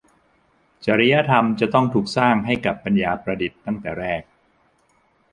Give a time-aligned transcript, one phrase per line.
[0.85, 4.21] จริยธรรมจะต้องถูกสร้างให้กับปัญญาประดิษฐ์ตั้งแต่แรก